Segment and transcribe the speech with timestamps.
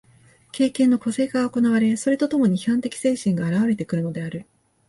[0.51, 4.47] 経験の個性化が行われ、それと共に批判的精神が現われてくるのである。